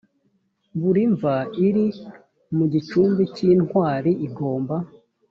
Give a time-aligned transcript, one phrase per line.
[0.79, 1.35] buri mva
[1.67, 1.85] iri
[2.55, 4.75] mu gicumbi cy intwari igomba